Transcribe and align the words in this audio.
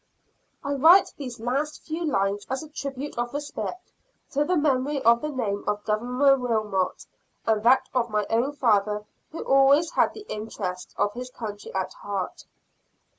I 0.63 0.71
write 0.73 1.13
these 1.15 1.39
last 1.39 1.83
few 1.83 2.03
lines 2.03 2.47
as 2.49 2.63
a 2.63 2.69
tribute 2.69 3.15
of 3.19 3.35
respect 3.35 3.91
to 4.31 4.43
the 4.43 4.55
memory 4.57 4.99
of 5.03 5.21
the 5.21 5.29
name 5.29 5.63
of 5.67 5.83
Governor 5.83 6.35
Wilmot, 6.39 7.05
and 7.45 7.61
that 7.61 7.87
of 7.93 8.09
my 8.09 8.25
own 8.31 8.53
father, 8.53 9.05
who 9.31 9.43
always 9.43 9.91
had 9.91 10.15
the 10.15 10.25
interests 10.27 10.95
of 10.97 11.13
his 11.13 11.29
country 11.29 11.71
at 11.75 11.93
heart. 11.93 12.45